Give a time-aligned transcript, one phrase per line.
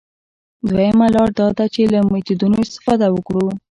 [0.69, 3.45] دویمه لاره دا ده چې له میتودونو استفاده وکړو.